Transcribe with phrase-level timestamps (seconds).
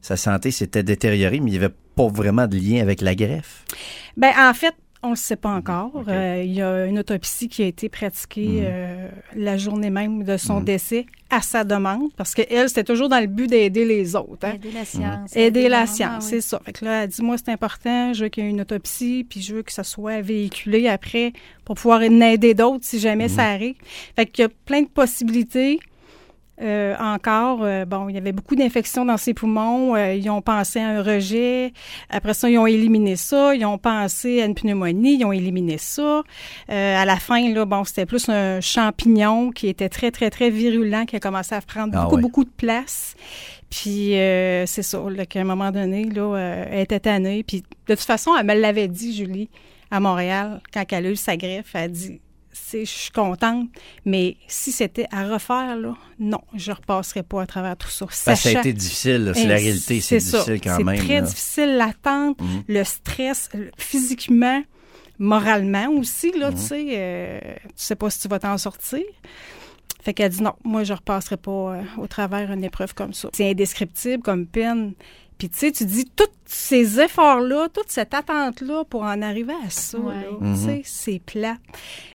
[0.00, 3.64] sa santé s'était détériorée, mais il n'y avait pas vraiment de lien avec la greffe?
[4.16, 5.92] Ben en fait, on ne le sait pas encore.
[6.08, 8.64] Euh, il y a une autopsie qui a été pratiquée Mhm.
[8.64, 10.64] euh, la journée même de son Mhm.
[10.64, 14.44] décès à sa demande, parce qu'elle, c'était toujours dans le but d'aider les autres.
[14.46, 14.54] hein.
[14.54, 15.36] Aider la science.
[15.36, 16.30] Aider la science, oui.
[16.30, 16.60] c'est ça.
[16.64, 19.24] Fait que là, elle dit, moi, c'est important, je veux qu'il y ait une autopsie,
[19.28, 21.32] puis je veux que ça soit véhiculé après
[21.64, 23.74] pour pouvoir en aider d'autres si jamais ça arrive.
[24.16, 25.78] Fait qu'il y a plein de possibilités.
[26.60, 29.94] Euh, encore, euh, bon, il y avait beaucoup d'infections dans ses poumons.
[29.94, 31.72] euh, ils ont pensé à un rejet.
[32.10, 33.54] Après ça, ils ont éliminé ça.
[33.54, 35.18] Ils ont pensé à une pneumonie.
[35.20, 36.22] Ils ont éliminé ça.
[36.70, 40.50] Euh, à la fin, là, bon, c'était plus un champignon qui était très, très, très
[40.50, 43.14] virulent, qui a commencé à prendre Ah beaucoup, beaucoup de place.
[43.70, 46.36] Puis euh, c'est ça, là, qu'à un moment donné, là,
[46.70, 47.44] elle était tannée.
[47.44, 49.48] Puis de toute façon, elle me l'avait dit, Julie,
[49.90, 52.20] à Montréal, quand elle a eu sa greffe, elle a dit
[52.72, 53.68] je suis contente,
[54.04, 58.06] mais si c'était à refaire, là, non, je repasserais pas à travers tout ça.
[58.06, 60.38] Parce que ça a été difficile, c'est la Hey, réalité, c'est ça.
[60.38, 60.98] difficile quand C'est même.
[60.98, 61.20] très là.
[61.22, 62.62] difficile l'attente, Mhm.
[62.68, 64.62] le stress, physiquement,
[65.18, 69.02] moralement aussi, là, tu sais, euh, tu sais pas si tu vas t'en sortir.
[70.02, 73.28] Fait qu'elle dit non, moi je repasserai pas euh, au travers une épreuve comme ça.
[73.32, 74.92] C'est indescriptible comme peine.
[75.38, 79.70] Puis tu sais, tu dis tous ces efforts-là, toute cette attente-là pour en arriver à
[79.70, 80.14] ça, Ouais.
[80.14, 80.54] là, Mhm.
[80.56, 81.56] tu sais, c'est plat.